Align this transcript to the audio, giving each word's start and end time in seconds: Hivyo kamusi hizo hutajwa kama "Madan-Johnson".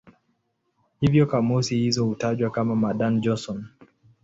Hivyo 0.99 1.25
kamusi 1.25 1.75
hizo 1.75 2.05
hutajwa 2.05 2.49
kama 2.51 2.75
"Madan-Johnson". 2.75 3.67